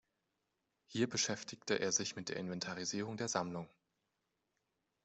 [0.87, 3.69] Hier beschäftigte er sich mit der Inventarisierung der Sammlung.